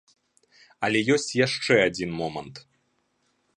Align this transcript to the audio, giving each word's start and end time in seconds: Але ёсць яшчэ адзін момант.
Але 0.87 0.99
ёсць 1.17 1.29
яшчэ 1.47 1.73
адзін 1.89 2.17
момант. 2.21 2.55